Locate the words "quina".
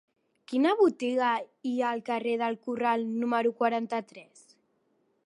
0.51-0.71